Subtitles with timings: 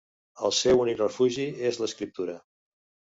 [0.47, 2.39] El seu únic refugi és l'escriptura.